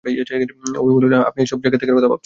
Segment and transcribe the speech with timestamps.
[0.05, 2.19] ওলি বললো, আপনি এই জায়গায় ত্যাগের কথা ভাবছেন।